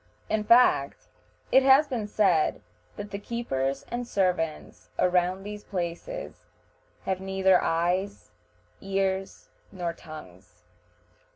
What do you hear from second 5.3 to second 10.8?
these places have neither eyes, ears, nor tongues.